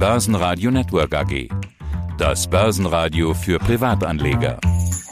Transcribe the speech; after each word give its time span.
Börsenradio 0.00 0.70
Network 0.70 1.14
AG. 1.14 1.50
Das 2.16 2.48
Börsenradio 2.48 3.34
für 3.34 3.58
Privatanleger. 3.58 4.58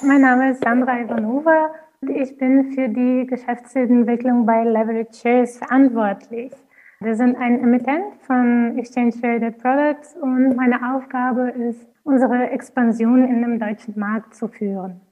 Mein 0.02 0.22
Name 0.22 0.52
ist 0.52 0.62
Sandra 0.64 1.02
Ivanova 1.02 1.74
und 2.00 2.08
ich 2.08 2.34
bin 2.38 2.72
für 2.72 2.88
die 2.88 3.26
Geschäftsentwicklung 3.26 4.46
bei 4.46 4.64
Leverage 4.64 5.12
Shares 5.12 5.58
verantwortlich. 5.58 6.52
Wir 7.00 7.14
sind 7.16 7.36
ein 7.36 7.60
Emittent 7.62 8.14
von 8.26 8.78
Exchange 8.78 9.10
Traded 9.20 9.58
Products 9.58 10.16
und 10.22 10.56
meine 10.56 10.80
Aufgabe 10.94 11.50
ist, 11.50 11.86
unsere 12.04 12.48
Expansion 12.48 13.28
in 13.28 13.42
dem 13.42 13.60
deutschen 13.60 13.98
Markt 14.00 14.34
zu 14.34 14.48
führen. 14.48 15.02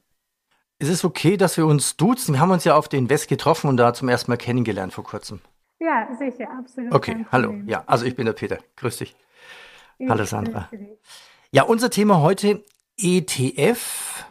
Ist 0.78 0.88
es 0.88 1.04
okay, 1.04 1.36
dass 1.36 1.58
wir 1.58 1.66
uns 1.66 1.98
duzen? 1.98 2.36
Wir 2.36 2.40
haben 2.40 2.50
uns 2.50 2.64
ja 2.64 2.76
auf 2.76 2.88
den 2.88 3.10
West 3.10 3.28
getroffen 3.28 3.68
und 3.68 3.76
da 3.76 3.92
zum 3.92 4.08
ersten 4.08 4.30
Mal 4.30 4.38
kennengelernt 4.38 4.94
vor 4.94 5.04
kurzem. 5.04 5.40
Ja, 5.78 6.08
sicher, 6.18 6.48
absolut. 6.58 6.94
Okay, 6.94 7.26
hallo. 7.30 7.56
Ja, 7.66 7.84
also 7.86 8.06
ich 8.06 8.16
bin 8.16 8.24
der 8.24 8.32
Peter. 8.32 8.56
Grüß 8.76 8.96
dich. 8.96 9.14
Hallo 9.98 10.24
Sandra. 10.24 10.68
Ja, 11.50 11.62
unser 11.62 11.88
Thema 11.88 12.20
heute 12.20 12.62
ETF 12.98 14.26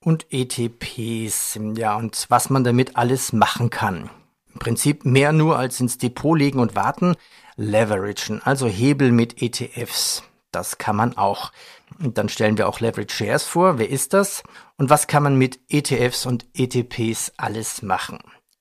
und 0.00 0.26
ETPs. 0.30 1.58
Ja, 1.74 1.96
und 1.96 2.26
was 2.28 2.50
man 2.50 2.64
damit 2.64 2.96
alles 2.96 3.32
machen 3.32 3.70
kann. 3.70 4.10
Im 4.52 4.58
Prinzip 4.58 5.04
mehr 5.04 5.32
nur 5.32 5.58
als 5.58 5.80
ins 5.80 5.96
Depot 5.98 6.38
legen 6.38 6.58
und 6.58 6.76
warten. 6.76 7.16
Leveragen, 7.56 8.42
also 8.42 8.66
Hebel 8.66 9.10
mit 9.10 9.40
ETFs. 9.40 10.22
Das 10.52 10.76
kann 10.76 10.96
man 10.96 11.16
auch. 11.16 11.50
Und 11.98 12.18
dann 12.18 12.28
stellen 12.28 12.58
wir 12.58 12.68
auch 12.68 12.80
Leverage 12.80 13.14
Shares 13.14 13.44
vor. 13.44 13.78
Wer 13.78 13.88
ist 13.88 14.12
das? 14.12 14.42
Und 14.76 14.90
was 14.90 15.06
kann 15.06 15.22
man 15.22 15.36
mit 15.36 15.60
ETFs 15.70 16.26
und 16.26 16.44
ETPs 16.54 17.32
alles 17.38 17.80
machen? 17.80 18.18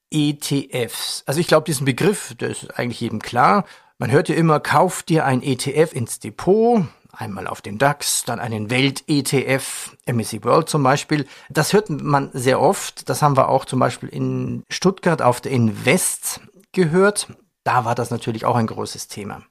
ETFs. 0.10 1.24
Also 1.26 1.42
ich 1.42 1.48
glaube, 1.48 1.66
diesen 1.66 1.84
Begriff, 1.84 2.34
der 2.36 2.50
ist 2.50 2.80
eigentlich 2.80 3.02
jedem 3.02 3.22
klar. 3.22 3.66
Man 3.98 4.12
hört 4.12 4.28
ja 4.28 4.36
immer, 4.36 4.60
kauf 4.60 5.04
dir 5.04 5.24
ein 5.24 5.42
ETF 5.42 5.94
ins 5.94 6.20
Depot, 6.20 6.84
einmal 7.14 7.48
auf 7.48 7.62
den 7.62 7.78
DAX, 7.78 8.26
dann 8.26 8.40
einen 8.42 8.70
Welt-ETF, 8.70 9.96
MSCI 10.06 10.44
World 10.44 10.68
zum 10.68 10.84
Beispiel. 10.84 11.26
Das 11.50 11.72
hört 11.72 11.90
man 11.90 12.30
sehr 12.34 12.60
oft. 12.60 13.08
Das 13.08 13.22
haben 13.22 13.38
wir 13.38 13.48
auch 13.48 13.64
zum 13.64 13.80
Beispiel 13.80 14.10
in 14.10 14.64
Stuttgart 14.70 15.22
auf 15.22 15.40
der 15.40 15.54
Invest 15.54 16.42
gehört. 16.74 17.30
Da 17.64 17.86
war 17.86 17.96
das 17.96 18.12
natürlich 18.12 18.44
auch 18.44 18.58
ein 18.58 18.68
großes 18.68 19.08
Thema. 19.08 19.44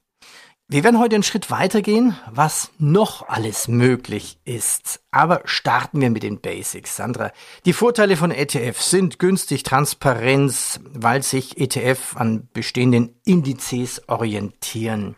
Wir 0.66 0.82
werden 0.82 0.98
heute 0.98 1.16
einen 1.16 1.22
Schritt 1.22 1.50
weitergehen, 1.50 2.16
was 2.30 2.70
noch 2.78 3.28
alles 3.28 3.68
möglich 3.68 4.38
ist. 4.46 5.00
Aber 5.10 5.42
starten 5.44 6.00
wir 6.00 6.08
mit 6.08 6.22
den 6.22 6.40
Basics, 6.40 6.96
Sandra. 6.96 7.32
Die 7.66 7.74
Vorteile 7.74 8.16
von 8.16 8.30
ETF 8.30 8.80
sind 8.80 9.18
günstig, 9.18 9.62
Transparenz, 9.62 10.80
weil 10.90 11.22
sich 11.22 11.60
ETF 11.60 12.16
an 12.16 12.48
bestehenden 12.54 13.14
Indizes 13.26 14.08
orientieren. 14.08 15.16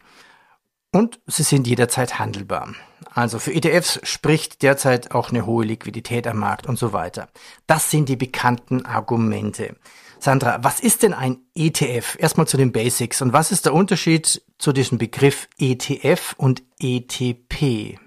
Und 0.90 1.20
sie 1.26 1.44
sind 1.44 1.68
jederzeit 1.68 2.18
handelbar. 2.18 2.74
Also 3.14 3.38
für 3.38 3.54
ETFs 3.54 4.00
spricht 4.02 4.62
derzeit 4.62 5.12
auch 5.12 5.30
eine 5.30 5.46
hohe 5.46 5.64
Liquidität 5.64 6.26
am 6.26 6.38
Markt 6.38 6.66
und 6.66 6.76
so 6.76 6.92
weiter. 6.92 7.28
Das 7.68 7.88
sind 7.88 8.08
die 8.08 8.16
bekannten 8.16 8.84
Argumente. 8.84 9.76
Sandra, 10.18 10.58
was 10.62 10.80
ist 10.80 11.02
denn 11.02 11.12
ein 11.12 11.38
ETF? 11.54 12.16
Erstmal 12.18 12.46
zu 12.46 12.56
den 12.56 12.72
Basics. 12.72 13.22
Und 13.22 13.32
was 13.32 13.52
ist 13.52 13.66
der 13.66 13.74
Unterschied 13.74 14.42
zu 14.58 14.72
diesem 14.72 14.98
Begriff 14.98 15.48
ETF 15.58 16.34
und 16.38 16.62
ETP? 16.80 17.98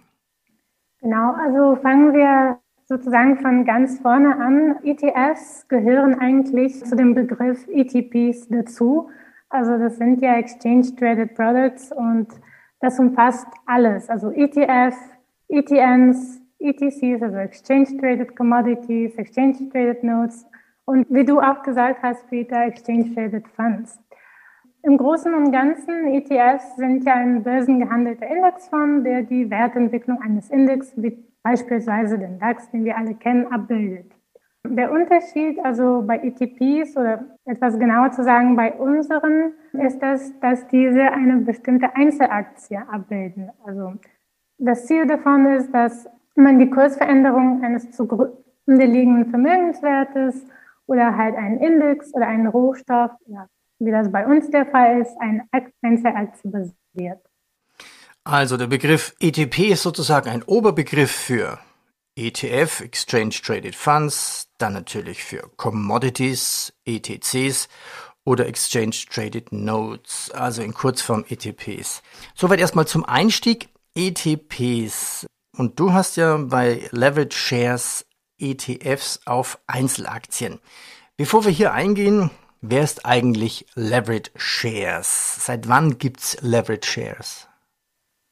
Genau, 1.02 1.34
also 1.34 1.82
fangen 1.82 2.14
wir 2.14 2.60
sozusagen 2.86 3.38
von 3.38 3.66
ganz 3.66 4.00
vorne 4.00 4.36
an. 4.38 4.78
ETFs 4.84 5.68
gehören 5.68 6.20
eigentlich 6.20 6.84
zu 6.84 6.96
dem 6.96 7.14
Begriff 7.14 7.68
ETPs 7.68 8.48
dazu. 8.50 9.10
Also 9.50 9.78
das 9.78 9.98
sind 9.98 10.22
ja 10.22 10.38
Exchange 10.38 10.96
Traded 10.98 11.36
Products 11.36 11.92
und 11.92 12.28
das 12.82 13.00
umfasst 13.00 13.48
alles. 13.66 14.10
Also 14.10 14.32
ETF, 14.32 14.96
ETNs, 15.48 16.42
ETCs, 16.60 17.22
also 17.22 17.38
Exchange 17.38 17.98
Traded 18.00 18.36
Commodities, 18.36 19.16
Exchange 19.16 19.70
Traded 19.72 20.04
Notes 20.04 20.46
und 20.90 21.06
wie 21.12 21.24
du 21.24 21.40
auch 21.40 21.62
gesagt 21.62 22.02
hast, 22.02 22.28
Peter, 22.32 22.66
Exchange 22.66 23.14
Traded 23.14 23.48
Funds. 23.50 24.00
Im 24.82 24.98
Großen 24.98 25.32
und 25.36 25.52
Ganzen, 25.52 26.08
ETFs 26.08 26.78
sind 26.78 27.06
ja 27.06 27.14
ein 27.14 27.44
börsengehandelter 27.44 28.26
Indexfonds, 28.26 29.04
der 29.04 29.22
die 29.22 29.52
Wertentwicklung 29.52 30.20
eines 30.20 30.50
Index, 30.50 30.92
wie 30.96 31.24
beispielsweise 31.44 32.18
den 32.18 32.40
DAX, 32.40 32.72
den 32.72 32.86
wir 32.86 32.98
alle 32.98 33.14
kennen, 33.14 33.46
abbildet. 33.52 34.12
Der 34.66 34.92
Unterschied 34.92 35.60
also 35.64 36.04
bei 36.08 36.18
ETPs 36.24 36.98
oder 36.98 37.24
etwas 37.46 37.78
genauer 37.78 38.12
zu 38.12 38.24
sagen 38.24 38.56
bei 38.56 38.74
unseren 38.74 39.54
ist 39.74 40.00
das, 40.02 40.40
dass 40.40 40.68
diese 40.70 41.04
eine 41.04 41.38
bestimmte 41.38 41.96
Einzelaktie 41.96 42.80
abbilden. 42.92 43.52
Also 43.64 43.94
das 44.58 44.88
Ziel 44.88 45.06
davon 45.06 45.46
ist, 45.46 45.72
dass 45.72 46.10
man 46.34 46.58
die 46.58 46.70
Kursveränderung 46.72 47.64
eines 47.64 47.92
zugrunde 47.92 48.34
liegenden 48.66 49.28
Vermögenswertes 49.30 50.48
oder 50.90 51.16
halt 51.16 51.36
einen 51.36 51.60
Index 51.60 52.14
oder 52.14 52.28
einen 52.28 52.48
Rohstoff, 52.48 53.12
ja, 53.28 53.48
wie 53.80 53.92
das 53.92 54.12
bei 54.12 54.26
uns 54.26 54.50
der 54.50 54.66
Fall 54.66 55.02
ist, 55.02 55.16
ein 55.20 55.48
Einzelaktie 55.82 56.50
basiert. 56.50 57.20
Also 58.24 58.58
der 58.58 58.68
Begriff 58.68 59.16
ETP 59.20 59.70
ist 59.70 59.84
sozusagen 59.84 60.30
ein 60.30 60.44
Oberbegriff 60.44 61.12
für 61.12 61.60
ETF, 62.16 62.82
Exchange 62.82 63.36
Traded 63.42 63.76
Funds, 63.76 64.50
dann 64.58 64.74
natürlich 64.74 65.24
für 65.24 65.50
Commodities, 65.58 66.74
ETCs 66.86 67.70
oder 68.26 68.48
Exchange 68.48 68.96
Traded 69.10 69.52
Notes, 69.52 70.32
also 70.32 70.62
in 70.62 70.74
Kurzform 70.74 71.24
ETPs. 71.30 72.02
Soweit 72.36 72.60
erstmal 72.60 72.88
zum 72.88 73.06
Einstieg 73.06 73.70
ETPs. 73.96 75.28
Und 75.58 75.80
du 75.80 75.94
hast 75.94 76.18
ja 76.18 76.38
bei 76.38 76.88
Leverage 76.92 77.38
Shares 77.38 78.06
ETFs 78.40 79.22
auf 79.26 79.60
Einzelaktien. 79.68 80.60
Bevor 81.18 81.46
wir 81.46 81.52
hier 81.52 81.74
eingehen, 81.74 82.32
wer 82.62 82.84
ist 82.84 83.06
eigentlich 83.06 83.66
Leverage 83.76 84.32
Shares? 84.36 85.46
Seit 85.46 85.68
wann 85.68 85.98
gibt's 85.98 86.38
Leverage 86.42 86.88
Shares? 86.88 87.50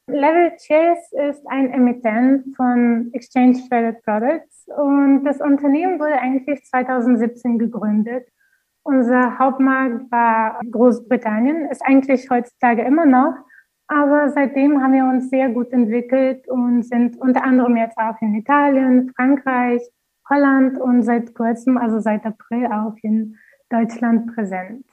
Leverage 0.06 0.58
Shares 0.66 1.12
ist 1.30 1.46
ein 1.48 1.70
Emittent 1.70 2.56
von 2.56 3.10
Exchange 3.12 3.58
Traded 3.68 4.02
Products 4.04 4.66
und 4.74 5.24
das 5.24 5.40
Unternehmen 5.40 6.00
wurde 6.00 6.18
eigentlich 6.18 6.64
2017 6.64 7.58
gegründet. 7.58 8.26
Unser 8.84 9.38
Hauptmarkt 9.38 10.10
war 10.10 10.60
Großbritannien, 10.70 11.66
ist 11.70 11.84
eigentlich 11.84 12.30
heutzutage 12.30 12.82
immer 12.82 13.04
noch, 13.04 13.34
aber 13.88 14.30
seitdem 14.30 14.82
haben 14.82 14.92
wir 14.92 15.04
uns 15.04 15.30
sehr 15.30 15.48
gut 15.48 15.72
entwickelt 15.72 16.46
und 16.48 16.82
sind 16.84 17.18
unter 17.18 17.42
anderem 17.42 17.76
jetzt 17.76 17.96
auch 17.96 18.20
in 18.20 18.34
Italien, 18.34 19.12
Frankreich, 19.16 19.82
Holland 20.28 20.78
und 20.78 21.02
seit 21.02 21.34
kurzem, 21.34 21.78
also 21.78 21.98
seit 21.98 22.24
April 22.26 22.66
auch 22.66 22.94
in 23.02 23.36
Deutschland 23.70 24.34
präsent. 24.34 24.84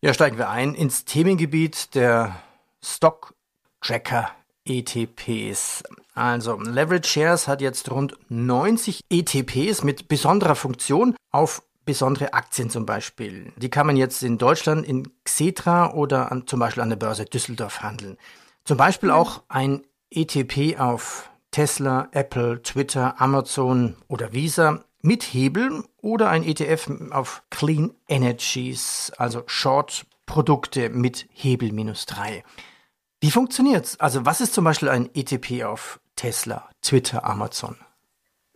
Ja, 0.00 0.14
steigen 0.14 0.38
wir 0.38 0.48
ein 0.48 0.74
ins 0.74 1.04
Themengebiet 1.04 1.94
der 1.94 2.36
Stock 2.82 3.34
Tracker 3.82 4.30
ETPs. 4.64 5.82
Also 6.14 6.58
Leverage 6.60 7.08
Shares 7.08 7.48
hat 7.48 7.60
jetzt 7.60 7.90
rund 7.90 8.16
90 8.28 9.00
ETPs 9.10 9.84
mit 9.84 10.08
besonderer 10.08 10.54
Funktion 10.54 11.14
auf 11.30 11.62
besondere 11.86 12.34
Aktien 12.34 12.68
zum 12.68 12.84
Beispiel. 12.84 13.52
Die 13.56 13.70
kann 13.70 13.86
man 13.86 13.96
jetzt 13.96 14.22
in 14.22 14.36
Deutschland 14.36 14.86
in 14.86 15.08
Xetra 15.24 15.94
oder 15.94 16.30
an, 16.30 16.46
zum 16.46 16.60
Beispiel 16.60 16.82
an 16.82 16.90
der 16.90 16.96
Börse 16.96 17.24
Düsseldorf 17.24 17.80
handeln. 17.80 18.18
Zum 18.64 18.76
Beispiel 18.76 19.10
auch 19.10 19.44
ein 19.48 19.86
ETP 20.10 20.78
auf 20.78 21.30
Tesla, 21.50 22.08
Apple, 22.12 22.60
Twitter, 22.62 23.18
Amazon 23.20 23.96
oder 24.08 24.34
Visa 24.34 24.84
mit 25.00 25.22
Hebel 25.22 25.84
oder 26.02 26.28
ein 26.28 26.42
ETF 26.42 26.90
auf 27.10 27.42
Clean 27.50 27.94
Energies, 28.08 29.12
also 29.16 29.44
Short-Produkte 29.46 30.90
mit 30.90 31.26
Hebel 31.32 31.72
minus 31.72 32.04
drei. 32.06 32.44
Wie 33.20 33.30
funktioniert's? 33.30 33.98
Also 34.00 34.26
was 34.26 34.40
ist 34.40 34.52
zum 34.52 34.64
Beispiel 34.64 34.88
ein 34.88 35.08
ETP 35.14 35.64
auf 35.64 36.00
Tesla, 36.16 36.68
Twitter, 36.82 37.24
Amazon? 37.24 37.76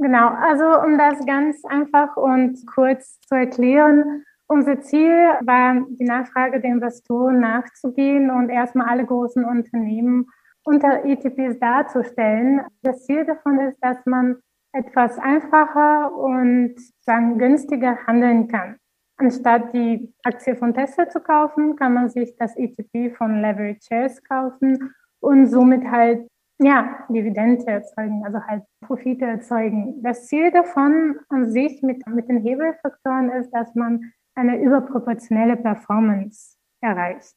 Genau, 0.03 0.29
also 0.29 0.65
um 0.83 0.97
das 0.97 1.27
ganz 1.27 1.63
einfach 1.67 2.17
und 2.17 2.67
kurz 2.67 3.21
zu 3.21 3.35
erklären, 3.35 4.25
unser 4.47 4.81
Ziel 4.81 5.13
war, 5.43 5.87
die 5.91 6.07
Nachfrage 6.07 6.59
der 6.59 6.71
Investoren 6.71 7.41
nachzugehen 7.41 8.31
und 8.31 8.49
erstmal 8.49 8.89
alle 8.89 9.05
großen 9.05 9.45
Unternehmen 9.45 10.27
unter 10.65 11.05
ETPs 11.05 11.59
darzustellen. 11.61 12.63
Das 12.81 13.05
Ziel 13.05 13.27
davon 13.27 13.61
ist, 13.61 13.77
dass 13.83 13.99
man 14.07 14.37
etwas 14.73 15.19
einfacher 15.19 16.17
und 16.17 16.77
sagen, 17.03 17.37
günstiger 17.37 17.99
handeln 18.07 18.49
kann. 18.49 18.77
Anstatt 19.19 19.75
die 19.75 20.15
Aktie 20.23 20.57
von 20.57 20.73
Tesla 20.73 21.11
zu 21.11 21.21
kaufen, 21.21 21.77
kann 21.77 21.93
man 21.93 22.09
sich 22.09 22.35
das 22.39 22.57
ETP 22.57 23.15
von 23.19 23.43
Leverage 23.43 23.81
Shares 23.87 24.25
kaufen 24.25 24.95
und 25.21 25.47
somit 25.49 25.85
halt 25.91 26.27
ja, 26.63 27.07
Dividende 27.09 27.67
erzeugen, 27.67 28.23
also 28.25 28.39
halt 28.47 28.65
Profite 28.87 29.25
erzeugen. 29.25 30.03
Das 30.03 30.27
Ziel 30.27 30.51
davon 30.51 31.17
an 31.29 31.51
sich 31.51 31.83
mit, 31.83 32.07
mit 32.07 32.29
den 32.29 32.43
Hebelfaktoren 32.43 33.31
ist, 33.31 33.51
dass 33.51 33.75
man 33.75 34.13
eine 34.35 34.61
überproportionelle 34.61 35.57
Performance 35.57 36.57
erreicht. 36.81 37.37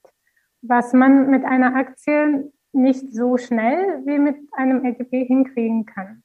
Was 0.61 0.93
man 0.93 1.29
mit 1.29 1.45
einer 1.45 1.75
Aktie 1.75 2.51
nicht 2.73 3.13
so 3.13 3.37
schnell 3.37 4.01
wie 4.05 4.17
mit 4.17 4.35
einem 4.51 4.83
ETP 4.83 5.27
hinkriegen 5.27 5.85
kann. 5.85 6.23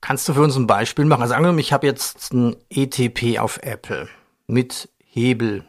Kannst 0.00 0.28
du 0.28 0.34
für 0.34 0.42
uns 0.42 0.56
ein 0.56 0.66
Beispiel 0.66 1.06
machen? 1.06 1.22
Also 1.22 1.34
angenommen, 1.34 1.58
ich 1.58 1.72
habe 1.72 1.86
jetzt 1.86 2.32
ein 2.32 2.56
ETP 2.70 3.40
auf 3.40 3.58
Apple 3.62 4.08
mit 4.46 4.88
Hebel. 5.02 5.64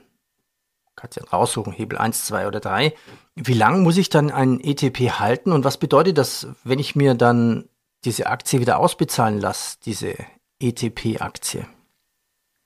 Kannst 0.99 1.17
ja 1.17 1.23
raussuchen, 1.23 1.71
Hebel 1.71 1.97
1, 1.97 2.25
2 2.25 2.47
oder 2.47 2.59
3. 2.59 2.93
Wie 3.35 3.53
lange 3.53 3.79
muss 3.79 3.97
ich 3.97 4.09
dann 4.09 4.31
einen 4.31 4.59
ETP 4.59 5.11
halten 5.19 5.51
und 5.51 5.63
was 5.63 5.77
bedeutet 5.77 6.17
das, 6.17 6.47
wenn 6.63 6.79
ich 6.79 6.95
mir 6.95 7.15
dann 7.15 7.69
diese 8.03 8.27
Aktie 8.27 8.59
wieder 8.59 8.79
ausbezahlen 8.79 9.39
lasse, 9.39 9.77
diese 9.85 10.15
ETP-Aktie? 10.61 11.65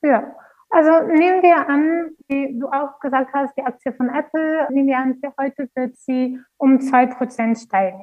Ja, 0.02 0.34
also 0.70 1.06
nehmen 1.06 1.42
wir 1.42 1.68
an, 1.68 2.10
wie 2.26 2.58
du 2.58 2.66
auch 2.66 2.98
gesagt 2.98 3.32
hast, 3.32 3.56
die 3.56 3.62
Aktie 3.62 3.92
von 3.92 4.08
Apple, 4.08 4.66
nehmen 4.70 4.88
wir 4.88 4.98
an, 4.98 5.16
für 5.22 5.32
heute 5.38 5.68
wird 5.76 5.96
sie 5.96 6.40
um 6.56 6.78
2% 6.78 7.64
steigen. 7.64 8.02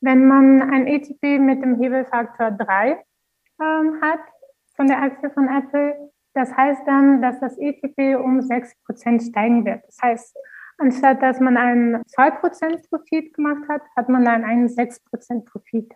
Wenn 0.00 0.26
man 0.26 0.62
ein 0.62 0.86
ETP 0.86 1.38
mit 1.38 1.62
dem 1.62 1.76
Hebelfaktor 1.76 2.52
3 2.52 3.04
ähm, 3.60 4.00
hat 4.00 4.20
von 4.74 4.86
der 4.86 5.02
Aktie 5.02 5.30
von 5.30 5.48
Apple, 5.48 6.10
das 6.36 6.54
heißt 6.54 6.82
dann, 6.86 7.22
dass 7.22 7.40
das 7.40 7.56
ETP 7.56 8.16
um 8.16 8.40
6% 8.40 9.30
steigen 9.30 9.64
wird. 9.64 9.82
Das 9.86 9.96
heißt, 10.02 10.36
anstatt 10.76 11.22
dass 11.22 11.40
man 11.40 11.56
einen 11.56 12.02
2% 12.02 12.88
Profit 12.90 13.32
gemacht 13.32 13.62
hat, 13.68 13.80
hat 13.96 14.10
man 14.10 14.24
dann 14.24 14.44
einen 14.44 14.68
6% 14.68 15.46
Profit. 15.46 15.90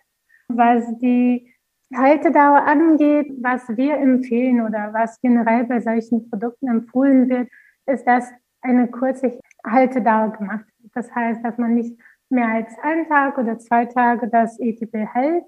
Was 0.48 0.84
die 0.98 1.52
Haltedauer 1.94 2.62
angeht, 2.62 3.30
was 3.42 3.68
wir 3.68 3.98
empfehlen 3.98 4.62
oder 4.62 4.94
was 4.94 5.20
generell 5.20 5.64
bei 5.64 5.80
solchen 5.80 6.30
Produkten 6.30 6.68
empfohlen 6.68 7.28
wird, 7.28 7.48
ist, 7.86 8.06
dass 8.06 8.30
eine 8.62 8.88
kurze 8.88 9.38
Haltedauer 9.66 10.32
gemacht 10.32 10.64
wird. 10.78 10.96
Das 10.96 11.14
heißt, 11.14 11.44
dass 11.44 11.58
man 11.58 11.74
nicht 11.74 12.00
mehr 12.30 12.48
als 12.48 12.78
einen 12.82 13.06
Tag 13.08 13.36
oder 13.36 13.58
zwei 13.58 13.84
Tage 13.84 14.28
das 14.28 14.58
ETP 14.58 15.06
hält 15.12 15.44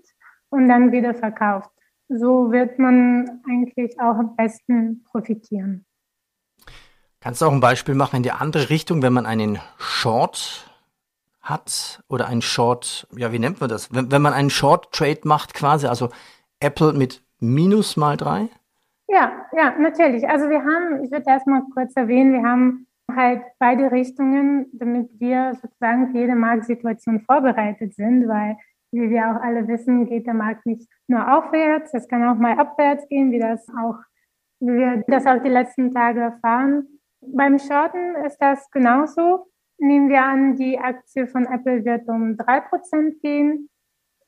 und 0.51 0.69
dann 0.69 0.93
wieder 0.93 1.15
verkauft. 1.15 1.71
So 2.19 2.53
wird 2.53 2.79
man 2.79 3.41
eigentlich 3.49 3.99
auch 4.01 4.17
am 4.17 4.37
besten 4.37 5.05
profitieren. 5.05 5.85
Kannst 7.21 7.41
du 7.41 7.47
auch 7.47 7.53
ein 7.53 7.61
Beispiel 7.61 7.95
machen 7.95 8.17
in 8.17 8.23
die 8.23 8.33
andere 8.33 8.69
Richtung, 8.69 9.03
wenn 9.03 9.13
man 9.13 9.27
einen 9.27 9.61
Short 9.79 10.69
hat 11.41 12.03
oder 12.09 12.27
ein 12.27 12.43
Short, 12.43 13.07
ja, 13.17 13.33
wie 13.33 13.39
nennt 13.39 13.61
man 13.61 13.69
das? 13.69 13.95
Wenn, 13.95 14.11
wenn 14.11 14.23
man 14.23 14.33
einen 14.33 14.51
Short 14.51 14.93
Trade 14.93 15.21
macht 15.25 15.55
quasi, 15.55 15.87
also 15.87 16.09
Apple 16.61 16.93
mit 16.93 17.23
minus 17.41 17.97
mal 17.97 18.17
drei? 18.17 18.49
Ja, 19.09 19.47
ja, 19.57 19.75
natürlich. 19.79 20.29
Also 20.29 20.49
wir 20.49 20.61
haben, 20.65 21.05
ich 21.05 21.11
würde 21.11 21.27
erstmal 21.27 21.63
kurz 21.75 21.95
erwähnen, 21.97 22.33
wir 22.33 22.49
haben 22.49 22.87
halt 23.15 23.43
beide 23.59 23.93
Richtungen, 23.93 24.67
damit 24.73 25.11
wir 25.19 25.55
sozusagen 25.61 26.13
für 26.13 26.19
jede 26.19 26.35
Marktsituation 26.35 27.21
vorbereitet 27.21 27.95
sind, 27.95 28.27
weil, 28.29 28.57
wie 28.93 29.11
wir 29.11 29.31
auch 29.31 29.43
alle 29.43 29.67
wissen, 29.67 30.07
geht 30.07 30.27
der 30.27 30.35
Markt 30.35 30.67
nicht 30.67 30.89
nur 31.09 31.37
aufwärts, 31.37 31.93
es 31.95 32.07
kann 32.09 32.25
auch 32.25 32.39
mal 32.39 32.59
abwärts 32.59 33.09
gehen, 33.09 33.33
wie 33.33 33.39
das 33.39 33.67
auch, 33.71 33.97
wie 34.61 34.75
wir 34.75 35.05
das 35.09 35.27
auch 35.27 35.43
die 35.43 35.49
letzten 35.49 35.93
Tage 35.93 36.21
erfahren. 36.21 36.87
Beim 37.21 37.59
Shorten 37.59 38.17
ist 38.27 38.39
das 38.39 38.71
genauso. 38.71 39.47
Nehmen 39.79 40.09
wir 40.09 40.23
an, 40.23 40.57
die 40.57 40.79
Aktie 40.79 41.27
von 41.27 41.47
Apple 41.47 41.85
wird 41.85 42.09
um 42.09 42.37
3% 42.37 43.21
gehen, 43.21 43.69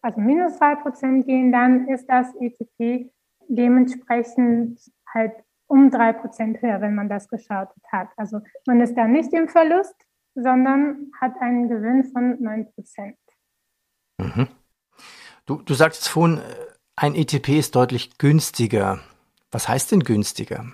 also 0.03 0.21
minus 0.21 0.61
2% 0.61 1.23
gehen, 1.25 1.53
dann 1.53 1.89
ist 1.89 2.07
das 2.07 2.35
ETP 2.41 3.11
dementsprechend 3.49 4.81
halt 5.13 5.33
um 5.67 5.91
3% 5.91 6.61
höher, 6.61 6.81
wenn 6.81 6.95
man 6.95 7.09
das 7.09 7.29
geschaut 7.29 7.69
hat. 7.91 8.09
Also 8.17 8.41
man 8.67 8.81
ist 8.81 8.97
da 8.97 9.07
nicht 9.07 9.33
im 9.33 9.49
Verlust, 9.49 9.95
sondern 10.35 11.11
hat 11.21 11.41
einen 11.41 11.69
Gewinn 11.69 12.05
von 12.05 12.39
9%. 12.39 13.15
Du, 15.47 15.61
du 15.63 15.75
sagst 15.75 16.09
vorhin, 16.09 16.41
ein 16.97 17.15
ETP 17.15 17.59
ist 17.59 17.77
deutlich 17.77 18.17
günstiger. 18.17 19.01
Was 19.51 19.69
heißt 19.69 19.93
denn 19.93 20.01
günstiger? 20.01 20.65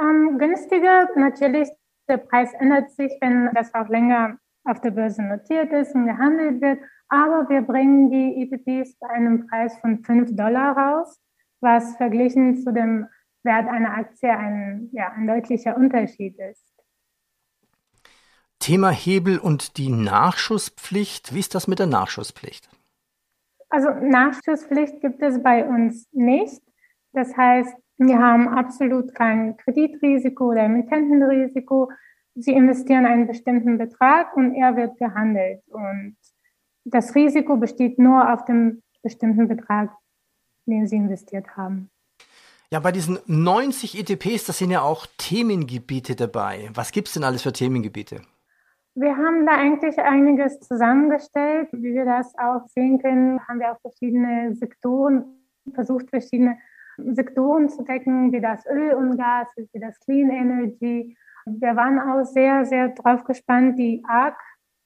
Ähm, 0.00 0.38
günstiger, 0.38 1.08
natürlich 1.14 1.68
der 2.08 2.16
Preis 2.16 2.52
ändert 2.54 2.90
sich, 2.92 3.12
wenn 3.20 3.50
das 3.54 3.74
auch 3.74 3.88
länger 3.88 4.38
auf 4.64 4.80
der 4.80 4.92
Börse 4.92 5.22
notiert 5.22 5.72
ist 5.72 5.94
und 5.94 6.06
gehandelt 6.06 6.62
wird. 6.62 6.78
Aber 7.08 7.48
wir 7.50 7.62
bringen 7.62 8.10
die 8.10 8.42
ETPs 8.42 8.96
bei 8.98 9.08
einem 9.10 9.46
Preis 9.46 9.76
von 9.80 10.02
5 10.02 10.34
Dollar 10.36 10.76
raus, 10.76 11.20
was 11.60 11.96
verglichen 11.96 12.56
zu 12.62 12.72
dem 12.72 13.06
Wert 13.42 13.68
einer 13.68 13.94
Aktie 13.94 14.30
ein, 14.30 14.88
ja, 14.92 15.12
ein 15.12 15.26
deutlicher 15.26 15.76
Unterschied 15.76 16.38
ist. 16.38 16.64
Thema 18.58 18.90
Hebel 18.90 19.38
und 19.38 19.76
die 19.76 19.90
Nachschusspflicht. 19.90 21.34
Wie 21.34 21.40
ist 21.40 21.54
das 21.54 21.68
mit 21.68 21.78
der 21.78 21.86
Nachschusspflicht? 21.86 22.70
Also 23.72 23.88
Nachschusspflicht 23.88 25.00
gibt 25.00 25.22
es 25.22 25.42
bei 25.42 25.66
uns 25.66 26.06
nicht. 26.12 26.60
Das 27.14 27.34
heißt, 27.34 27.74
wir 27.96 28.18
haben 28.18 28.46
absolut 28.46 29.14
kein 29.14 29.56
Kreditrisiko 29.56 30.50
oder 30.50 30.64
Emittentenrisiko. 30.64 31.90
Sie 32.34 32.52
investieren 32.52 33.06
einen 33.06 33.26
bestimmten 33.26 33.78
Betrag 33.78 34.36
und 34.36 34.54
er 34.54 34.76
wird 34.76 34.98
gehandelt. 34.98 35.62
Und 35.68 36.18
das 36.84 37.14
Risiko 37.14 37.56
besteht 37.56 37.98
nur 37.98 38.30
auf 38.30 38.44
dem 38.44 38.82
bestimmten 39.02 39.48
Betrag, 39.48 39.90
den 40.66 40.86
Sie 40.86 40.96
investiert 40.96 41.56
haben. 41.56 41.88
Ja, 42.70 42.80
bei 42.80 42.92
diesen 42.92 43.20
90 43.24 43.98
ETPs, 43.98 44.44
da 44.44 44.52
sind 44.52 44.70
ja 44.70 44.82
auch 44.82 45.06
Themengebiete 45.16 46.14
dabei. 46.14 46.68
Was 46.74 46.92
gibt 46.92 47.08
es 47.08 47.14
denn 47.14 47.24
alles 47.24 47.40
für 47.40 47.54
Themengebiete? 47.54 48.20
Wir 48.94 49.16
haben 49.16 49.46
da 49.46 49.52
eigentlich 49.52 49.98
einiges 49.98 50.60
zusammengestellt. 50.60 51.68
Wie 51.72 51.94
wir 51.94 52.04
das 52.04 52.34
auch 52.38 52.66
sehen 52.68 53.00
können, 53.00 53.40
haben 53.48 53.58
wir 53.58 53.72
auch 53.72 53.80
verschiedene 53.80 54.54
Sektoren 54.54 55.24
versucht, 55.72 56.10
verschiedene 56.10 56.58
Sektoren 56.98 57.70
zu 57.70 57.84
decken, 57.84 58.32
wie 58.32 58.40
das 58.40 58.66
Öl 58.66 58.92
und 58.94 59.16
Gas, 59.16 59.48
wie 59.56 59.80
das 59.80 59.98
Clean 60.00 60.30
Energy. 60.30 61.16
Wir 61.46 61.74
waren 61.74 61.98
auch 61.98 62.24
sehr, 62.24 62.66
sehr 62.66 62.90
drauf 62.90 63.24
gespannt, 63.24 63.78
die 63.78 64.02
ARC 64.06 64.36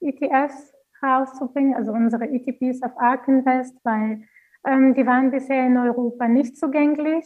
ETFs 0.01 0.73
herauszubringen, 1.01 1.75
also 1.75 1.93
unsere 1.93 2.29
ETPs 2.31 2.83
auf 2.83 2.97
ARC 2.97 3.27
Invest, 3.27 3.77
weil 3.83 4.23
ähm, 4.67 4.95
die 4.95 5.07
waren 5.07 5.33
bisher 5.33 5.67
in 5.67 5.77
Europa 5.77 6.29
nicht 6.29 6.57
zugänglich. 6.57 7.25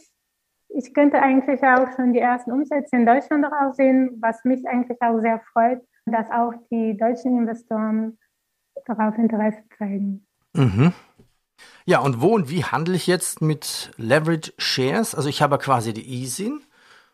Ich 0.69 0.93
könnte 0.93 1.21
eigentlich 1.21 1.61
auch 1.63 1.91
schon 1.95 2.13
die 2.13 2.19
ersten 2.19 2.51
Umsätze 2.51 2.95
in 2.95 3.05
Deutschland 3.05 3.43
darauf 3.43 3.75
sehen, 3.75 4.17
was 4.19 4.43
mich 4.45 4.67
eigentlich 4.67 4.99
auch 5.01 5.19
sehr 5.19 5.39
freut, 5.53 5.81
dass 6.05 6.29
auch 6.31 6.53
die 6.71 6.97
deutschen 6.97 7.37
Investoren 7.37 8.17
darauf 8.85 9.17
Interesse 9.17 9.63
zeigen. 9.77 10.25
Mhm. 10.53 10.93
Ja, 11.85 11.99
und 11.99 12.21
wo 12.21 12.33
und 12.33 12.49
wie 12.49 12.63
handle 12.63 12.95
ich 12.95 13.07
jetzt 13.07 13.41
mit 13.41 13.91
Leverage 13.97 14.53
Shares? 14.57 15.15
Also 15.15 15.29
ich 15.29 15.41
habe 15.41 15.57
quasi 15.57 15.93
die 15.93 16.23
ESIN. 16.23 16.61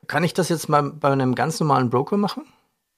Kann 0.07 0.23
ich 0.23 0.33
das 0.33 0.49
jetzt 0.49 0.69
mal 0.69 0.91
bei 0.91 1.11
einem 1.11 1.35
ganz 1.35 1.59
normalen 1.59 1.89
Broker 1.89 2.17
machen? 2.17 2.45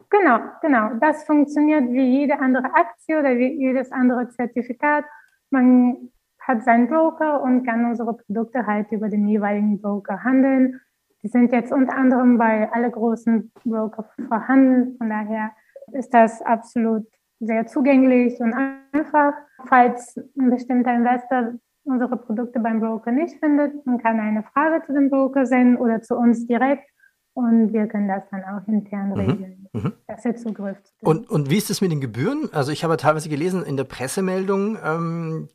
Genau, 0.09 0.39
genau. 0.61 0.89
Das 0.99 1.23
funktioniert 1.23 1.91
wie 1.91 2.19
jede 2.19 2.39
andere 2.39 2.73
Aktie 2.73 3.19
oder 3.19 3.37
wie 3.37 3.53
jedes 3.53 3.91
andere 3.91 4.29
Zertifikat. 4.29 5.05
Man 5.51 6.09
hat 6.39 6.63
seinen 6.63 6.87
Broker 6.87 7.41
und 7.41 7.65
kann 7.65 7.85
unsere 7.85 8.15
Produkte 8.15 8.65
halt 8.65 8.91
über 8.91 9.09
den 9.09 9.27
jeweiligen 9.27 9.81
Broker 9.81 10.23
handeln. 10.23 10.79
Die 11.21 11.27
sind 11.27 11.51
jetzt 11.51 11.71
unter 11.71 11.95
anderem 11.95 12.37
bei 12.37 12.71
alle 12.71 12.89
großen 12.89 13.51
Broker 13.63 14.09
vorhanden. 14.27 14.97
Von 14.97 15.09
daher 15.09 15.51
ist 15.93 16.13
das 16.13 16.41
absolut 16.41 17.05
sehr 17.39 17.67
zugänglich 17.67 18.39
und 18.39 18.53
einfach. 18.53 19.33
Falls 19.67 20.17
ein 20.39 20.49
bestimmter 20.49 20.93
Investor 20.93 21.53
unsere 21.83 22.17
Produkte 22.17 22.59
beim 22.59 22.79
Broker 22.79 23.11
nicht 23.11 23.39
findet, 23.39 23.85
man 23.85 23.97
kann 23.97 24.19
eine 24.19 24.43
Frage 24.43 24.85
zu 24.85 24.93
dem 24.93 25.09
Broker 25.09 25.45
senden 25.45 25.77
oder 25.77 26.01
zu 26.01 26.15
uns 26.15 26.45
direkt 26.45 26.89
und 27.33 27.73
wir 27.73 27.87
können 27.87 28.07
das 28.07 28.23
dann 28.29 28.43
auch 28.43 28.67
intern 28.67 29.09
mhm. 29.09 29.13
regeln, 29.13 29.67
mhm. 29.73 29.93
dass 30.07 30.25
er 30.25 30.35
Zugriff 30.35 30.77
und, 31.01 31.29
und 31.29 31.49
wie 31.49 31.57
ist 31.57 31.69
es 31.69 31.81
mit 31.81 31.91
den 31.91 32.01
Gebühren? 32.01 32.49
Also 32.53 32.71
ich 32.71 32.83
habe 32.83 32.97
teilweise 32.97 33.29
gelesen 33.29 33.63
in 33.63 33.77
der 33.77 33.85
Pressemeldung, 33.85 34.77
ähm, 34.83 35.49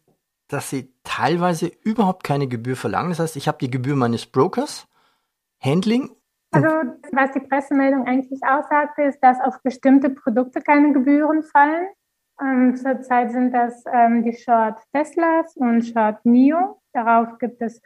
dass 0.49 0.71
sie 0.71 0.93
teilweise 1.05 1.71
überhaupt 1.83 2.25
keine 2.25 2.47
Gebühr 2.49 2.76
verlangen. 2.76 3.11
Das 3.11 3.21
heißt, 3.21 3.37
ich 3.37 3.49
habe 3.49 3.59
die 3.59 3.71
Gebühr 3.71 3.97
meines 3.97 4.26
Brokers, 4.26 4.87
Handling. 5.61 6.11
Also 6.55 6.95
was 7.13 7.33
die 7.33 7.41
Pressemeldung 7.41 8.07
eigentlich 8.07 8.41
aussagte, 8.45 9.03
ist, 9.03 9.21
dass 9.21 9.41
auf 9.41 9.63
bestimmte 9.63 10.11
Produkte 10.11 10.61
keine 10.61 10.93
Gebühren 10.93 11.43
fallen. 11.43 11.89
Ähm, 12.41 12.75
zurzeit 12.77 13.31
sind 13.31 13.53
das 13.53 13.85
ähm, 13.93 14.25
die 14.25 14.33
Short 14.33 14.81
Teslas 14.93 15.57
und 15.57 15.83
Short 15.83 16.25
NIO. 16.25 16.81
Darauf 16.93 17.39
gibt 17.39 17.63
es 17.63 17.81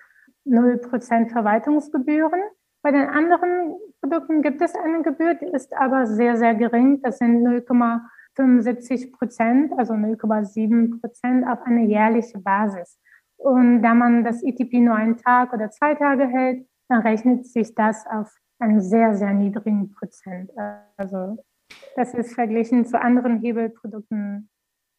0% 0.47 1.31
Verwaltungsgebühren. 1.31 2.41
Bei 2.83 2.93
den 2.93 3.09
anderen 3.09 3.77
Produkten 4.01 4.43
gibt 4.43 4.63
es 4.63 4.75
eine 4.75 5.03
Gebühr, 5.03 5.35
die 5.35 5.47
ist 5.47 5.75
aber 5.77 6.07
sehr, 6.07 6.37
sehr 6.37 6.55
gering. 6.55 7.03
Das 7.03 7.19
sind 7.19 7.47
0,75 7.47 9.13
Prozent, 9.13 9.73
also 9.79 9.95
0,7 9.95 11.01
Prozent 11.01 11.47
auf 11.47 11.63
eine 11.65 11.85
jährliche 11.85 12.39
Basis. 12.39 12.99
Und 13.37 13.83
da 13.83 13.95
man 13.95 14.25
das 14.25 14.43
ETP 14.43 14.81
nur 14.81 14.95
einen 14.95 15.17
Tag 15.17 15.53
oder 15.53 15.71
zwei 15.71 15.95
Tage 15.95 16.27
hält, 16.27 16.67
dann 16.89 17.03
rechnet 17.03 17.47
sich 17.47 17.75
das 17.75 18.07
auf 18.07 18.35
einen 18.59 18.81
sehr, 18.81 19.17
sehr 19.17 19.33
niedrigen 19.33 19.93
Prozent. 19.93 20.51
Also 20.97 21.37
das 21.97 22.15
ist 22.15 22.35
verglichen 22.35 22.87
zu 22.87 23.01
anderen 23.01 23.41
Hebelprodukten 23.41 24.49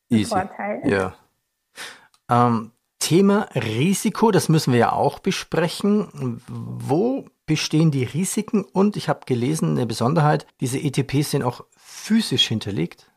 Easy. 0.09 0.29
Vorteil. 0.29 0.81
Ja. 0.85 1.13
Ähm, 2.29 2.71
Thema 2.99 3.47
Risiko, 3.55 4.31
das 4.31 4.49
müssen 4.49 4.73
wir 4.73 4.79
ja 4.79 4.91
auch 4.91 5.19
besprechen. 5.19 6.41
Wo 6.47 7.25
bestehen 7.45 7.91
die 7.91 8.03
Risiken? 8.03 8.63
Und 8.63 8.97
ich 8.97 9.07
habe 9.09 9.21
gelesen, 9.25 9.77
eine 9.77 9.85
Besonderheit, 9.85 10.45
diese 10.59 10.77
ETPs 10.79 11.31
sind 11.31 11.43
auch 11.43 11.65
physisch 11.77 12.47
hinterlegt. 12.47 13.11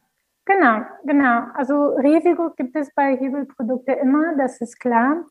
Genau, 0.44 0.80
genau. 1.04 1.46
Also 1.54 1.94
Risiko 1.96 2.50
gibt 2.56 2.76
es 2.76 2.92
bei 2.94 3.16
Hebelprodukten 3.16 3.96
immer, 3.98 4.36
das 4.36 4.60
ist 4.60 4.78
klar. 4.80 5.24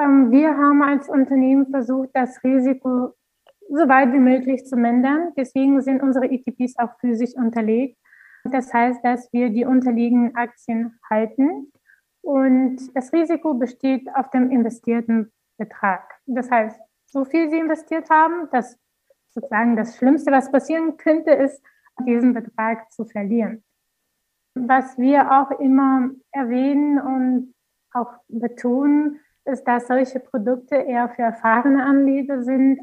Ähm, 0.00 0.30
wir 0.30 0.56
haben 0.56 0.82
als 0.82 1.08
Unternehmen 1.08 1.66
versucht, 1.70 2.10
das 2.14 2.42
Risiko 2.42 3.14
so 3.72 3.88
weit 3.88 4.12
wie 4.12 4.18
möglich 4.18 4.66
zu 4.66 4.76
mindern. 4.76 5.32
Deswegen 5.36 5.80
sind 5.80 6.02
unsere 6.02 6.30
ETPs 6.30 6.78
auch 6.78 6.98
physisch 7.00 7.34
unterlegt. 7.34 7.98
Das 8.44 8.72
heißt, 8.72 9.04
dass 9.04 9.32
wir 9.32 9.50
die 9.50 9.64
unterliegenden 9.64 10.36
Aktien 10.36 10.98
halten 11.08 11.72
und 12.22 12.78
das 12.94 13.12
Risiko 13.12 13.54
besteht 13.54 14.08
auf 14.14 14.30
dem 14.30 14.50
investierten 14.50 15.32
Betrag. 15.58 16.20
Das 16.26 16.50
heißt, 16.50 16.80
so 17.06 17.24
viel 17.24 17.50
Sie 17.50 17.58
investiert 17.58 18.10
haben, 18.10 18.48
dass 18.50 18.78
sozusagen 19.30 19.76
das 19.76 19.96
Schlimmste, 19.96 20.30
was 20.32 20.50
passieren 20.50 20.96
könnte, 20.96 21.30
ist, 21.30 21.62
diesen 22.06 22.34
Betrag 22.34 22.90
zu 22.92 23.04
verlieren. 23.04 23.64
Was 24.54 24.98
wir 24.98 25.30
auch 25.32 25.50
immer 25.60 26.10
erwähnen 26.30 27.00
und 27.00 27.54
auch 27.92 28.12
betonen, 28.28 29.20
ist, 29.44 29.64
dass 29.64 29.86
solche 29.86 30.20
Produkte 30.20 30.76
eher 30.76 31.08
für 31.08 31.22
erfahrene 31.22 31.84
Anleger 31.84 32.42
sind, 32.42 32.80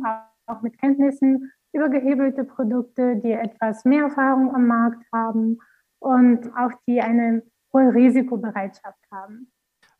auch 0.49 0.61
mit 0.61 0.79
Kenntnissen 0.79 1.51
über 1.71 1.89
gehebelte 1.89 2.43
Produkte, 2.43 3.17
die 3.17 3.31
etwas 3.31 3.85
mehr 3.85 4.03
Erfahrung 4.03 4.53
am 4.53 4.67
Markt 4.67 5.03
haben 5.13 5.59
und 5.99 6.49
auch 6.57 6.71
die 6.87 7.01
eine 7.01 7.43
hohe 7.73 7.93
Risikobereitschaft 7.93 8.99
haben. 9.11 9.51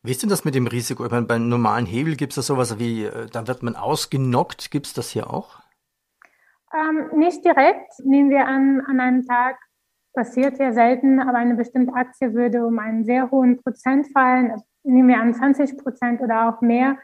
Wie 0.02 0.12
ist 0.12 0.22
denn 0.22 0.30
das 0.30 0.44
mit 0.44 0.54
dem 0.54 0.66
Risiko? 0.66 1.04
Ich 1.04 1.10
meine, 1.10 1.26
beim 1.26 1.48
normalen 1.48 1.86
Hebel 1.86 2.16
gibt 2.16 2.32
es 2.32 2.36
da 2.36 2.42
sowas 2.42 2.78
wie, 2.78 3.04
äh, 3.04 3.26
dann 3.26 3.48
wird 3.48 3.62
man 3.62 3.76
ausgenockt. 3.76 4.70
Gibt 4.70 4.86
es 4.86 4.94
das 4.94 5.10
hier 5.10 5.30
auch? 5.30 5.60
Ähm, 6.72 7.18
nicht 7.18 7.44
direkt. 7.44 7.92
Nehmen 8.04 8.30
wir 8.30 8.46
an, 8.46 8.80
an 8.86 8.98
einem 8.98 9.26
Tag 9.26 9.58
passiert 10.14 10.58
ja 10.58 10.72
selten, 10.72 11.20
aber 11.20 11.38
eine 11.38 11.54
bestimmte 11.54 11.92
Aktie 11.94 12.32
würde 12.34 12.64
um 12.66 12.78
einen 12.78 13.04
sehr 13.04 13.30
hohen 13.30 13.62
Prozent 13.62 14.08
fallen. 14.12 14.50
Also 14.50 14.64
nehmen 14.84 15.08
wir 15.08 15.20
an 15.20 15.34
20 15.34 15.76
Prozent 15.76 16.20
oder 16.20 16.48
auch 16.48 16.62
mehr. 16.62 16.96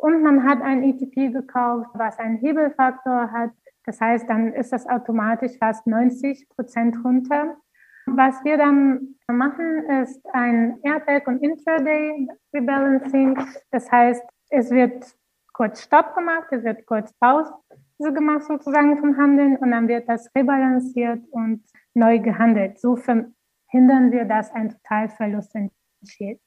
Und 0.00 0.22
man 0.22 0.44
hat 0.44 0.62
ein 0.62 0.82
ETP 0.82 1.32
gekauft, 1.32 1.90
was 1.94 2.18
einen 2.18 2.38
Hebelfaktor 2.38 3.30
hat. 3.30 3.50
Das 3.84 4.00
heißt, 4.00 4.28
dann 4.28 4.52
ist 4.54 4.72
das 4.72 4.86
automatisch 4.86 5.58
fast 5.58 5.86
90 5.86 6.48
Prozent 6.48 6.96
runter. 7.04 7.56
Was 8.06 8.42
wir 8.44 8.56
dann 8.56 9.16
machen, 9.28 9.84
ist 10.02 10.20
ein 10.32 10.78
Airbag 10.82 11.26
und 11.26 11.42
Intraday 11.42 12.28
Rebalancing. 12.52 13.38
Das 13.70 13.90
heißt, 13.92 14.24
es 14.48 14.70
wird 14.70 15.04
kurz 15.52 15.82
Stopp 15.82 16.14
gemacht, 16.14 16.48
es 16.50 16.64
wird 16.64 16.86
kurz 16.86 17.12
Pause 17.14 17.52
gemacht 17.98 18.44
sozusagen 18.44 18.98
vom 18.98 19.16
Handeln 19.18 19.58
und 19.58 19.70
dann 19.70 19.86
wird 19.86 20.08
das 20.08 20.34
rebalanciert 20.34 21.22
und 21.30 21.62
neu 21.92 22.18
gehandelt. 22.18 22.80
So 22.80 22.96
verhindern 22.96 24.10
wir, 24.10 24.24
dass 24.24 24.50
ein 24.52 24.70
Totalverlust 24.70 25.54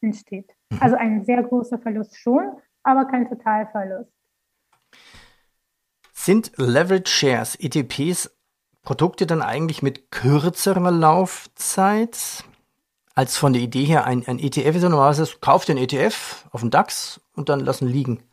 entsteht. 0.01 0.55
Mhm. 0.71 0.77
Also 0.79 0.95
ein 0.95 1.23
sehr 1.23 1.43
großer 1.43 1.77
Verlust 1.77 2.17
schon, 2.17 2.53
aber 2.83 3.05
kein 3.05 3.27
Totalverlust. 3.27 4.11
Sind 6.13 6.51
Leverage 6.57 7.09
Shares, 7.09 7.55
ETPs, 7.59 8.31
Produkte 8.81 9.25
dann 9.25 9.41
eigentlich 9.41 9.81
mit 9.81 10.11
kürzerer 10.11 10.91
Laufzeit 10.91 12.43
als 13.15 13.37
von 13.37 13.53
der 13.53 13.61
Idee 13.61 13.85
her 13.85 14.05
ein, 14.05 14.23
ein 14.27 14.39
ETF 14.39 14.75
ist? 14.75 14.83
Normalerweise 14.83 15.37
kauft 15.41 15.69
den 15.69 15.77
ETF 15.77 16.45
auf 16.51 16.61
den 16.61 16.69
DAX 16.69 17.21
und 17.35 17.49
dann 17.49 17.59
lassen 17.59 17.87
liegen. 17.87 18.23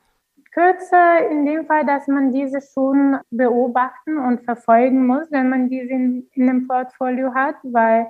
Kürzer 0.53 1.29
in 1.31 1.47
dem 1.47 1.67
Fall, 1.67 1.87
dass 1.87 2.09
man 2.09 2.33
diese 2.33 2.61
schon 2.61 3.19
beobachten 3.31 4.19
und 4.19 4.45
verfolgen 4.45 5.07
muss, 5.07 5.31
wenn 5.31 5.49
man 5.49 5.69
diese 5.69 5.91
in, 5.91 6.29
in 6.33 6.47
dem 6.47 6.67
Portfolio 6.67 7.33
hat, 7.35 7.57
weil 7.63 8.09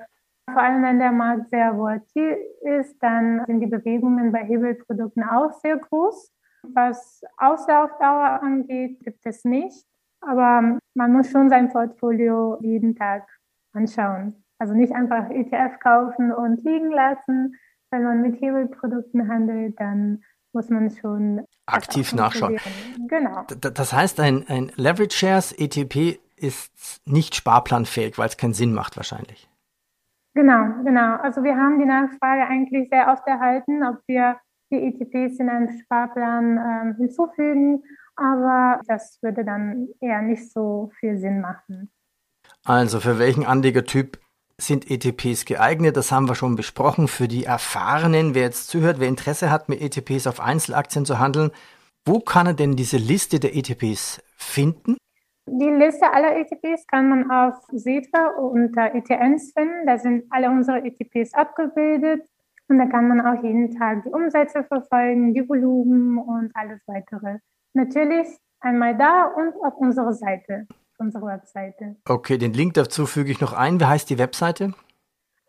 vor 0.53 0.63
allem 0.63 0.83
wenn 0.83 0.99
der 0.99 1.13
Markt 1.13 1.51
sehr 1.51 1.77
volatil 1.77 2.37
ist, 2.63 3.03
dann 3.03 3.45
sind 3.47 3.61
die 3.61 3.67
Bewegungen 3.67 4.33
bei 4.33 4.45
Hebelprodukten 4.45 5.23
auch 5.25 5.53
sehr 5.53 5.77
groß. 5.77 6.33
Was 6.63 7.23
Auslaufdauer 7.39 8.43
angeht, 8.43 9.01
gibt 9.01 9.25
es 9.25 9.45
nicht. 9.45 9.87
Aber 10.21 10.79
man 10.95 11.13
muss 11.13 11.31
schon 11.31 11.49
sein 11.49 11.71
Portfolio 11.71 12.59
jeden 12.61 12.95
Tag 12.95 13.27
anschauen. 13.73 14.45
Also 14.59 14.75
nicht 14.75 14.93
einfach 14.93 15.31
ETF 15.31 15.81
kaufen 15.81 16.33
und 16.33 16.63
liegen 16.65 16.91
lassen. 16.91 17.57
Wenn 17.91 18.05
man 18.05 18.21
mit 18.21 18.41
Hebelprodukten 18.41 19.29
handelt, 19.29 19.81
dann 19.81 20.23
muss 20.53 20.69
man 20.69 20.91
schon 20.91 21.47
aktiv 21.67 22.13
nachschauen. 22.13 22.59
Genau. 23.09 23.45
Das 23.59 23.93
heißt, 23.93 24.21
ein, 24.21 24.47
ein 24.49 24.71
Leverage 24.77 25.17
Shares 25.17 25.53
ETP 25.53 26.21
ist 26.37 27.01
nicht 27.07 27.35
sparplanfähig, 27.35 28.19
weil 28.19 28.29
es 28.29 28.37
keinen 28.37 28.55
Sinn 28.55 28.73
macht 28.75 28.97
wahrscheinlich. 28.97 29.50
Genau, 30.35 30.83
genau. 30.85 31.17
Also 31.17 31.43
wir 31.43 31.57
haben 31.57 31.79
die 31.79 31.87
Nachfrage 31.87 32.47
eigentlich 32.47 32.89
sehr 32.89 33.09
oft 33.09 33.27
erhalten, 33.27 33.83
ob 33.83 33.99
wir 34.07 34.37
die 34.71 34.77
ETPs 34.77 35.41
in 35.41 35.49
einem 35.49 35.69
Sparplan 35.81 36.57
äh, 36.57 36.95
hinzufügen 36.97 37.83
aber 38.21 38.81
das 38.87 39.19
würde 39.23 39.45
dann 39.45 39.89
eher 40.01 40.21
nicht 40.21 40.53
so 40.53 40.91
viel 41.01 41.19
Sinn 41.19 41.41
machen. 41.41 41.91
Also 42.65 43.01
für 43.01 43.19
welchen 43.19 43.47
Anlegertyp 43.47 44.19
sind 44.59 44.91
ETPs 44.91 45.47
geeignet? 45.47 45.97
Das 45.97 46.13
haben 46.13 46.29
wir 46.29 46.35
schon 46.35 46.55
besprochen. 46.55 47.09
Für 47.09 47.29
die 47.29 47.45
Erfahrenen, 47.45 48.35
wer 48.35 48.43
jetzt 48.43 48.69
zuhört, 48.69 49.01
wer 49.01 49.09
Interesse 49.09 49.51
hat, 49.51 49.71
mit 49.71 49.81
ETPs 49.81 50.27
auf 50.27 50.39
Einzelaktien 50.39 51.07
zu 51.07 51.19
handeln, 51.19 51.51
wo 52.05 52.21
kann 52.21 52.47
er 52.47 52.55
denn 52.55 52.77
diese 52.77 52.99
Liste 52.99 53.41
der 53.41 53.57
ETPs 53.57 54.23
finden? 54.37 54.99
Die 55.53 55.69
Liste 55.69 56.13
aller 56.13 56.37
ETPs 56.37 56.87
kann 56.87 57.09
man 57.09 57.29
auf 57.29 57.57
SETA 57.73 58.29
unter 58.37 58.95
ETNs 58.95 59.53
finden. 59.53 59.85
Da 59.85 59.99
sind 59.99 60.25
alle 60.31 60.49
unsere 60.49 60.85
ETPs 60.85 61.35
abgebildet. 61.35 62.25
Und 62.69 62.79
da 62.79 62.87
kann 62.87 63.09
man 63.09 63.21
auch 63.21 63.43
jeden 63.43 63.77
Tag 63.77 64.05
die 64.05 64.11
Umsätze 64.11 64.63
verfolgen, 64.63 65.35
die 65.35 65.49
Volumen 65.49 66.19
und 66.19 66.53
alles 66.55 66.81
weitere. 66.87 67.39
Natürlich 67.75 68.29
einmal 68.61 68.97
da 68.97 69.25
und 69.25 69.55
auf 69.65 69.75
unserer 69.77 70.13
Seite, 70.13 70.69
unsere 70.99 71.27
Webseite. 71.27 71.97
Okay, 72.09 72.39
den 72.39 72.53
Link 72.53 72.75
dazu 72.75 73.07
füge 73.07 73.33
ich 73.33 73.41
noch 73.41 73.53
ein. 73.53 73.81
Wie 73.81 73.87
heißt 73.87 74.09
die 74.09 74.19
Webseite? 74.19 74.73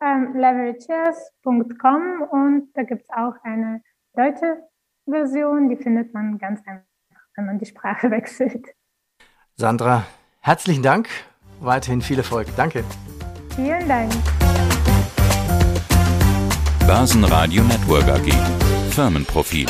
Ähm, 0.00 0.34
leverages.com 0.34 2.22
und 2.28 2.70
da 2.74 2.82
gibt 2.82 3.02
es 3.02 3.10
auch 3.10 3.36
eine 3.44 3.82
deutsche 4.14 4.64
Version, 5.08 5.68
die 5.68 5.76
findet 5.76 6.12
man 6.12 6.38
ganz 6.38 6.60
einfach, 6.66 6.82
wenn 7.36 7.46
man 7.46 7.60
die 7.60 7.66
Sprache 7.66 8.10
wechselt. 8.10 8.66
Sandra, 9.62 10.02
herzlichen 10.40 10.82
Dank. 10.82 11.08
Weiterhin 11.60 12.02
viel 12.02 12.18
Erfolg. 12.18 12.48
Danke. 12.56 12.82
Vielen 13.54 13.86
Dank. 13.86 14.12
Börsenradio 16.84 17.62
Network 17.62 18.08
AG. 18.08 18.32
Firmenprofil. 18.90 19.68